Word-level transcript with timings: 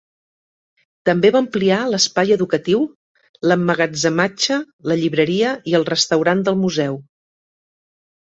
També 1.09 1.29
va 1.35 1.37
ampliar 1.43 1.81
l'espai 1.95 2.31
educatiu, 2.35 2.81
l'emmagatzematge, 3.51 4.57
la 4.93 4.97
llibreria 5.01 5.51
i 5.73 5.77
el 5.81 5.85
restaurant 5.93 6.41
del 6.49 6.57
museu. 6.65 6.97